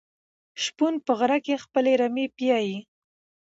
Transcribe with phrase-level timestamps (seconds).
[0.63, 2.77] شپون په غره کې خپلې رمې پيايي.